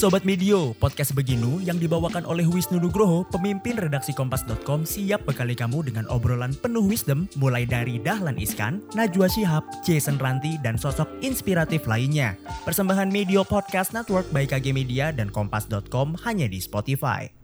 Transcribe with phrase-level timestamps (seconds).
[0.00, 5.92] Sobat Medio, podcast Beginu yang dibawakan oleh Wisnu Nugroho, pemimpin redaksi Kompas.com siap bekali kamu
[5.92, 11.84] dengan obrolan penuh wisdom mulai dari Dahlan Iskan, Najwa Shihab, Jason Ranti, dan sosok inspiratif
[11.84, 12.32] lainnya.
[12.64, 17.39] Persembahan Medio Podcast Network by KG Media dan Kompas.com hanya di Spotify.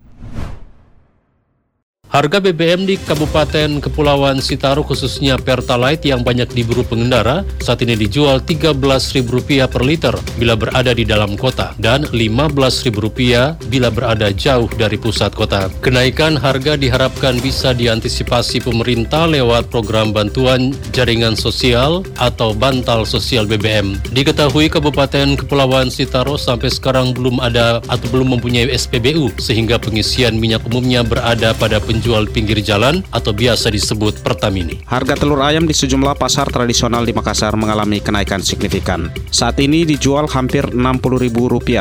[2.17, 8.41] Harga BBM di Kabupaten Kepulauan Sitaru khususnya Pertalite yang banyak diburu pengendara saat ini dijual
[8.41, 15.37] Rp13.000 per liter bila berada di dalam kota dan Rp15.000 bila berada jauh dari pusat
[15.37, 15.69] kota.
[15.85, 24.01] Kenaikan harga diharapkan bisa diantisipasi pemerintah lewat program bantuan jaringan sosial atau bantal sosial BBM.
[24.17, 30.65] Diketahui Kabupaten Kepulauan Sitaru sampai sekarang belum ada atau belum mempunyai SPBU sehingga pengisian minyak
[30.65, 34.79] umumnya berada pada penjualan penjual pinggir jalan atau biasa disebut Pertamini.
[34.87, 39.11] Harga telur ayam di sejumlah pasar tradisional di Makassar mengalami kenaikan signifikan.
[39.35, 41.35] Saat ini dijual hampir Rp60.000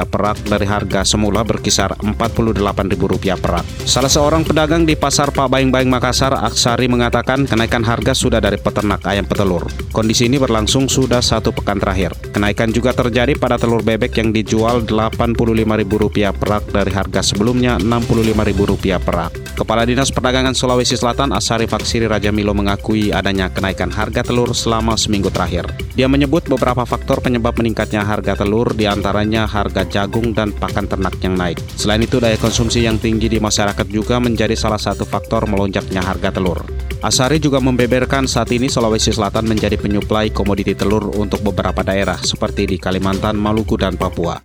[0.10, 3.66] per rak dari harga semula berkisar Rp48.000 per rak.
[3.86, 9.06] Salah seorang pedagang di Pasar Pak Baing-Baing Makassar, Aksari mengatakan kenaikan harga sudah dari peternak
[9.06, 9.70] ayam petelur.
[9.94, 12.18] Kondisi ini berlangsung sudah satu pekan terakhir.
[12.34, 18.98] Kenaikan juga terjadi pada telur bebek yang dijual Rp85.000 per rak dari harga sebelumnya Rp65.000
[19.06, 19.34] per rak.
[19.54, 24.96] Kepala Dinas Perdagangan Sulawesi Selatan Asari Faksiri Raja Milo mengakui adanya kenaikan harga telur selama
[24.96, 25.68] seminggu terakhir.
[25.92, 31.20] Dia menyebut beberapa faktor penyebab meningkatnya harga telur di antaranya harga jagung dan pakan ternak
[31.20, 31.60] yang naik.
[31.76, 36.32] Selain itu daya konsumsi yang tinggi di masyarakat juga menjadi salah satu faktor melonjaknya harga
[36.32, 36.64] telur.
[37.04, 42.64] Asari juga membeberkan saat ini Sulawesi Selatan menjadi penyuplai komoditi telur untuk beberapa daerah seperti
[42.72, 44.40] di Kalimantan, Maluku, dan Papua.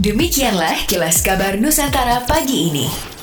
[0.00, 3.13] Demikianlah kilas kabar Nusantara pagi ini.